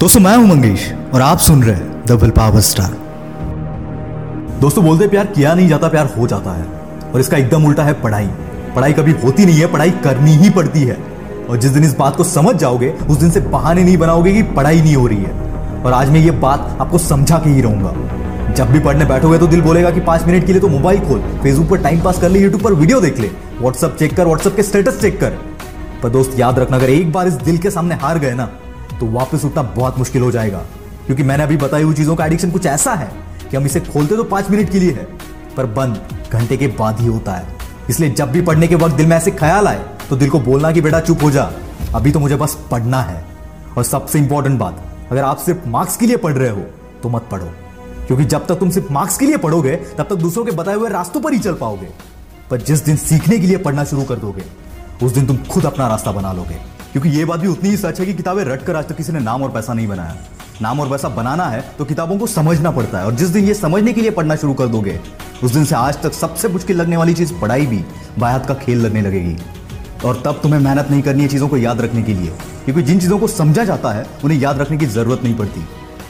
[0.00, 0.82] दोस्तों मैं हूँ, मंगेश,
[1.14, 2.92] और आप सुन रहे हैं विल पावर स्टार
[4.60, 6.64] दोस्तों, बोलते प्यार किया नहीं जाता, प्यार हो जाता है।
[7.12, 8.26] और इसका एकदम उल्टा है पढ़ाई।
[8.76, 10.96] पढ़ाई कभी होती नहीं है, पढ़ाई करनी ही पड़ती है।
[11.48, 14.42] और जिस दिन इस बात को समझ जाओगे, उस दिन से बहाने नहीं बनाओगे कि
[14.54, 18.54] पढ़ाई नहीं हो रही है। और आज मैं ये बात आपको समझा के ही रहूँगा।
[18.54, 21.20] जब भी पढ़ने बैठोगे तो दिल बोलेगा कि पाँच मिनट के लिए तो मोबाइल खोल
[21.42, 23.30] फेसबुक पर टाइम पास कर ले यूट्यूब पर वीडियो देख ले
[23.60, 25.38] व्हाट्सअप चेक कर व्हाट्सअप के स्टेटस चेक कर।
[26.02, 28.50] पर दोस्त, याद रखना, अगर एक बार इस दिल के सामने हार गए ना
[29.00, 30.58] तो वापस उठना बहुत मुश्किल हो जाएगा।
[31.06, 33.12] क्योंकि मैंने अभी बताई हुई चीज़ों का एडिक्शन कुछ ऐसा है
[33.50, 35.04] कि हम इसे खोलते तो पाँच मिनट के लिए है,
[35.56, 36.00] पर बंद
[36.32, 37.46] घंटे के बाद ही होता है।
[37.90, 40.72] इसलिए जब भी पढ़ने के वक्त दिल में ऐसे ख्याल आए तो दिल को बोलना
[40.72, 41.52] कि, बेटा, चुप हो जा।
[41.94, 43.24] अभी तो मुझे बस पढ़ना है।
[43.78, 46.62] और सबसे इंपॉर्टेंट बात, अगर आप सिर्फ़ मार्क्स के लिए पढ़ रहे हो
[47.02, 47.46] तो मत पढ़ो।
[48.06, 50.88] क्योंकि जब तक तुम सिर्फ़ मार्क्स के लिए पढ़ोगे, तब तक दूसरों के बताए हुए
[50.88, 51.88] रास्तों पर ही चल पाओगे।
[52.50, 54.42] पर जिस दिन सीखने के लिए पढ़ना शुरू कर दोगे,
[55.06, 58.00] उस दिन तुम खुद अपना रास्ता बना लोगे। क्योंकि ये बात भी उतनी ही सच
[58.00, 60.16] है कि किताबें रट कर आज तक किसी ने नाम और पैसा नहीं बनाया।
[60.62, 63.54] नाम और पैसा बनाना है तो किताबों को समझना पड़ता है। और जिस दिन ये
[63.54, 65.00] समझने के लिए पढ़ना शुरू कर दोगे,
[65.44, 67.84] उस दिन से आज तक सबसे मुश्किल लगने वाली चीज़ पढ़ाई भी
[68.18, 69.36] बायात का खेल लगने लगेगी।
[70.04, 72.32] और तब तुम्हें मेहनत नहीं करनी है चीज़ों को याद रखने के लिए।
[72.64, 75.64] क्योंकि जिन चीज़ों को समझा जाता है, उन्हें याद रखने की ज़रूरत नहीं पड़ती।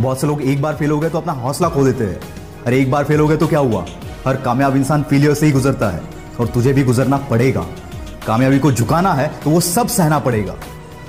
[0.00, 2.20] बहुत से लोग एक बार फेल हो गए तो अपना हौसला खो देते हैं।
[2.66, 3.84] अरे, एक बार फेल हो गए तो क्या हुआ?
[4.26, 6.02] हर कामयाब इंसान फेलियर से ही गुजरता है
[6.40, 7.66] और तुझे भी गुजरना पड़ेगा।
[8.26, 10.54] कामयाबी को झुकाना है तो वो सब सहना पड़ेगा।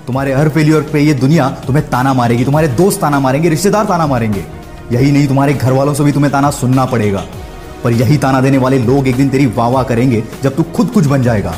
[0.08, 4.08] तुम्हारे हर फेलियर पे ये दुनिया तुम्हें ताना मारेगी, तुम्हारे दोस्त ताना मारेंगे, रिश्तेदार ताना
[4.08, 4.44] मारेंगे।
[4.92, 7.24] यही नहीं, तुम्हारे घर वालों से भी तुम्हें ताना सुनना पड़ेगा।
[7.84, 10.88] पर यही ताना देने वाले लोग एक दिन तेरी वाह वाह करेंगे, जब तू खुद
[10.88, 11.56] कुछ बन जाएगा।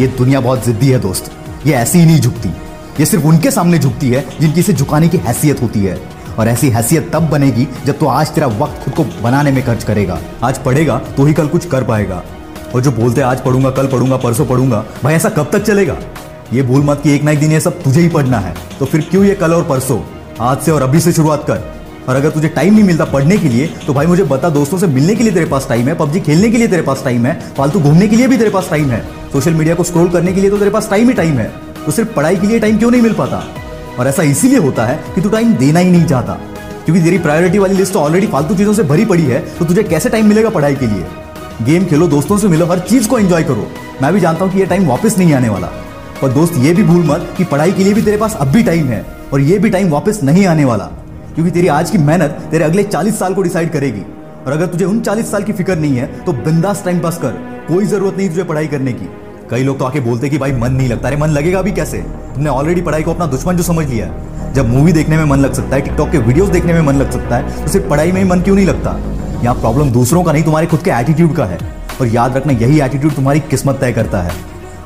[0.00, 1.32] ये दुनिया बहुत जिद्दी है, दोस्त।
[1.66, 2.48] ये ऐसी ही नहीं झुकती।
[3.00, 6.00] ये सिर्फ़ उनके सामने झुकती है, जिनकी इसे झुकाने की हैसियत होती है।
[6.38, 9.84] और ऐसी हैसियत तब बनेगी, जब तो आज तेरा वक्त खुद को बनाने में खर्च
[9.84, 12.22] करेगा। आज पढ़ेगा तो ही कल कुछ कर पाएगा।
[12.76, 15.96] और जो बोलते आज पढ़ूँगा, कल पढ़ूँगा, परसों पढ़ूँगा। भाई, ऐसा कब तक चलेगा?
[16.52, 18.86] ये भूल मत कि एक ना एक दिन ये सब तुझे ही पढ़ना है। तो
[18.86, 19.98] फिर क्यों ये कल और परसों?
[20.40, 21.62] आज से और अभी से शुरुआत कर।
[22.08, 24.86] और अगर तुझे टाइम नहीं मिलता पढ़ने के लिए तो भाई मुझे बता, दोस्तों से
[24.86, 27.34] मिलने के लिए तेरे पास टाइम है, पबजी खेलने के लिए तेरे पास टाइम है,
[27.56, 30.40] फालतू घूमने के लिए भी तेरे पास टाइम है, सोशल मीडिया को स्क्रॉल करने के
[30.40, 31.50] लिए तो तेरे पास टाइम ही टाइम है।
[31.86, 33.42] तो सिर्फ़ पढ़ाई के लिए टाइम क्यों नहीं मिल पाता?
[33.98, 36.38] और ऐसा इसीलिए होता है कि तू टाइम देना ही नहीं चाहता।
[36.84, 39.82] क्योंकि तेरी प्रायोरिटी वाली लिस्ट तो ऑलरेडी फालतू चीज़ों से भरी पड़ी है तो तुझे
[39.82, 41.06] कैसे टाइम मिलेगा पढ़ाई के लिए?
[41.62, 43.66] गेम खेलो, दोस्तों से मिलो, हर चीज़ को एंजॉय करो।
[44.02, 45.68] मैं भी जानता हूँ कि ये टाइम वापस नहीं आने वाला।
[46.24, 48.62] और दोस्त, ये भी भूल मत कि पढ़ाई के लिए भी तेरे पास अब भी
[48.62, 50.84] टाइम है और ये भी टाइम वापस नहीं आने वाला।
[51.34, 54.02] क्योंकि तेरी आज की मेहनत तेरे अगले चालीस साल को डिसाइड करेगी।
[54.46, 57.30] और अगर तुझे उन चालीस साल की फ़िक्र नहीं है तो बिंदास टाइम पास कर।
[57.68, 59.08] कोई ज़रूरत नहीं तुझे पढ़ाई करने की।
[59.50, 61.98] कई लोग तो आके बोलते कि भाई, मन नहीं लगता। अरे, मन लगेगा भी कैसे?
[62.34, 65.38] तुमने ऑलरेडी पढ़ाई को अपना दुश्मन जो समझ लिया है। जब मूवी देखने में मन
[65.38, 68.12] लग सकता है टिकटॉक के वीडियोस देखने में मन लग सकता है तो सिर्फ़ पढ़ाई
[68.12, 68.98] में ही मन क्यों नहीं लगता?
[69.46, 71.58] यहाँ प्रॉब्लम दूसरों का नहीं, तुम्हारे खुद के एटीट्यूड का है।
[72.00, 74.32] और याद रखना, यही एटीट्यूड तुम्हारी किस्मत तय करता है।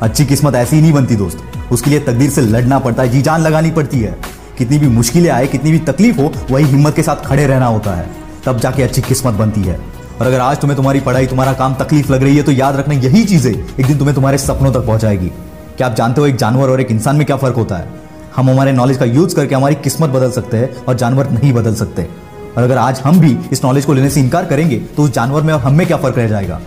[0.02, 1.38] अच्छी किस्मत ऐसी ही नहीं बनती दोस्त।
[1.72, 4.16] उसके लिए तकदीर से लड़ना पड़ता है, जी जान लगानी पड़ती है।
[4.58, 7.94] कितनी भी मुश्किलें आए, कितनी भी तकलीफ़ हो, वही हिम्मत के साथ खड़े रहना होता
[7.94, 8.10] है।
[8.44, 9.80] तब जाके अच्छी किस्मत बनती है।
[10.20, 12.94] और अगर आज तुम्हें तुम्हारी पढ़ाई, तुम्हारा काम तकलीफ़ लग रही है तो याद रखना,
[12.94, 15.28] यही चीज़ें एक दिन तुम्हें तुम्हारे सपनों तक पहुंचाएगी।
[15.76, 17.88] क्या आप जानते हो, एक जानवर और एक इंसान में क्या फ़र्क होता है?
[18.36, 21.74] हम हमारे नॉलेज का यूज़ करके हमारी किस्मत बदल सकते हैं और जानवर नहीं बदल
[21.74, 22.08] सकते।
[22.56, 25.42] और अगर आज हम भी इस नॉलेज को लेने से इनकार करेंगे तो उस जानवर
[25.42, 26.60] में और हम क्या फ़र्क रह जाएगा?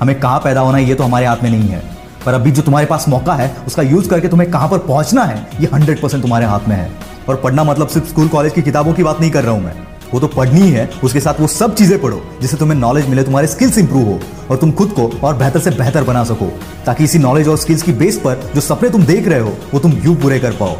[0.00, 1.82] हमें कहाँ पैदा होना है, ये तो हमारे हाथ में नहीं है।
[2.26, 5.46] पर अभी जो तुम्हारे पास मौका है, उसका यूज़ करके तुम्हें कहाँ पर पहुँचना है,
[5.60, 6.90] ये हंड्रेड परसेंट तुम्हारे हाथ में है।
[7.28, 9.74] और पढ़ना मतलब सिर्फ़ स्कूल कॉलेज की किताबों की बात नहीं कर रहा हूँ मैं।
[10.12, 13.22] वो तो पढ़नी ही है उसके साथ वो सब चीज़ें पढ़ो, जिससे तुम्हें नॉलेज मिले,
[13.22, 14.18] तुम्हारे स्किल्स इंप्रूव हो,
[14.50, 16.50] और तुम खुद को और बेहतर से बेहतर बना सको,
[16.86, 19.80] ताकि इसी नॉलेज और स्किल्स की बेस पर जो सपने तुम देख रहे हो, वो
[19.80, 20.76] तुम यू पूरे कर पाओ।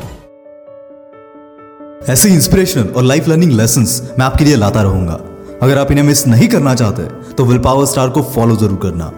[2.02, 3.86] ऐसे इंस्पिरेशनल और लाइफ लर्निंग लेसन
[4.18, 5.20] मैं आपके लिए लाता रहूँगा।
[5.62, 7.02] अगर आप इन्हें मिस नहीं करना चाहते
[7.34, 9.10] तो विल पावर स्टार को फॉलो ज़रूर करना।